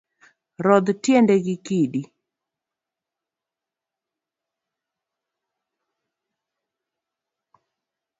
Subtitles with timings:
[0.65, 2.01] Rudh tiendi gi kidi